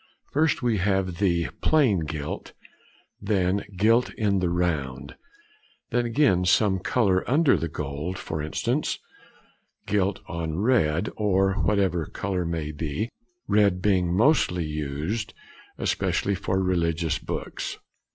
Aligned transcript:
First 0.31 0.63
we 0.63 0.77
have 0.79 1.19
the 1.19 1.49
"plain 1.61 2.05
gilt," 2.05 2.53
then 3.21 3.63
"gilt 3.77 4.11
in 4.15 4.39
the 4.39 4.49
round"; 4.49 5.13
then 5.91 6.07
again 6.07 6.43
some 6.43 6.79
colour 6.79 7.23
under 7.29 7.55
the 7.55 7.67
gold, 7.67 8.17
for 8.17 8.41
instance, 8.41 8.97
"gilt 9.85 10.21
on 10.25 10.57
red," 10.57 11.11
or 11.17 11.53
whatever 11.53 12.05
the 12.05 12.09
colour 12.09 12.45
may 12.45 12.71
be, 12.71 13.09
red 13.47 13.79
being 13.79 14.11
mostly 14.11 14.65
used, 14.65 15.35
especially 15.77 16.33
for 16.33 16.59
religious 16.59 17.19
books. 17.19 17.77